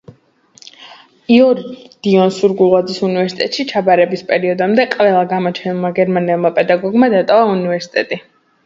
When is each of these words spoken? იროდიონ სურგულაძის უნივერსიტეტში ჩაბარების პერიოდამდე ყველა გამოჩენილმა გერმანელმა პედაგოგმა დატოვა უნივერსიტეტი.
იროდიონ 1.35 2.33
სურგულაძის 2.37 3.03
უნივერსიტეტში 3.09 3.67
ჩაბარების 3.75 4.27
პერიოდამდე 4.33 4.89
ყველა 4.97 5.21
გამოჩენილმა 5.37 5.97
გერმანელმა 6.03 6.55
პედაგოგმა 6.59 7.17
დატოვა 7.19 7.49
უნივერსიტეტი. 7.57 8.23